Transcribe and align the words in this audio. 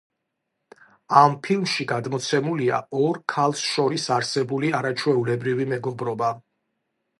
ამ 1.19 1.35
ფილმში 1.47 1.85
გადმოცემულია 1.91 2.79
ორ 3.01 3.21
ქალს 3.35 3.63
შორის 3.75 4.07
არსებული 4.17 4.75
არაჩვეულებრივი 4.81 5.71
მეგობრობა. 5.77 6.35